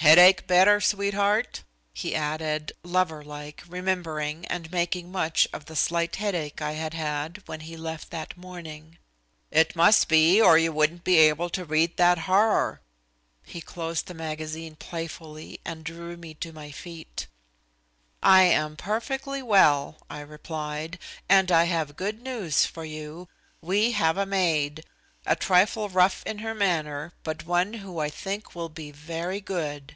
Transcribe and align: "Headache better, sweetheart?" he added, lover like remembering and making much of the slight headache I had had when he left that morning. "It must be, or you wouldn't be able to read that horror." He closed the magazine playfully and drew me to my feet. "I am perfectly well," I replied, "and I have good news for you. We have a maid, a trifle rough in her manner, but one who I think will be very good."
"Headache 0.00 0.46
better, 0.46 0.80
sweetheart?" 0.80 1.64
he 1.92 2.14
added, 2.14 2.72
lover 2.82 3.22
like 3.22 3.62
remembering 3.68 4.46
and 4.46 4.70
making 4.72 5.12
much 5.12 5.46
of 5.52 5.66
the 5.66 5.76
slight 5.76 6.16
headache 6.16 6.62
I 6.62 6.72
had 6.72 6.94
had 6.94 7.42
when 7.46 7.60
he 7.60 7.76
left 7.76 8.08
that 8.10 8.34
morning. 8.36 8.96
"It 9.50 9.76
must 9.76 10.08
be, 10.08 10.40
or 10.40 10.56
you 10.56 10.72
wouldn't 10.72 11.04
be 11.04 11.18
able 11.18 11.50
to 11.50 11.64
read 11.64 11.98
that 11.98 12.20
horror." 12.20 12.80
He 13.44 13.60
closed 13.60 14.06
the 14.06 14.14
magazine 14.14 14.76
playfully 14.76 15.60
and 15.62 15.84
drew 15.84 16.16
me 16.16 16.32
to 16.34 16.54
my 16.54 16.70
feet. 16.70 17.26
"I 18.22 18.42
am 18.44 18.76
perfectly 18.76 19.42
well," 19.42 19.98
I 20.08 20.20
replied, 20.20 20.98
"and 21.28 21.52
I 21.52 21.64
have 21.64 21.96
good 21.96 22.22
news 22.22 22.64
for 22.64 22.84
you. 22.84 23.28
We 23.60 23.92
have 23.92 24.16
a 24.16 24.24
maid, 24.24 24.84
a 25.26 25.36
trifle 25.36 25.90
rough 25.90 26.22
in 26.24 26.38
her 26.38 26.54
manner, 26.54 27.12
but 27.22 27.44
one 27.44 27.74
who 27.74 27.98
I 27.98 28.08
think 28.08 28.54
will 28.54 28.70
be 28.70 28.90
very 28.90 29.42
good." 29.42 29.94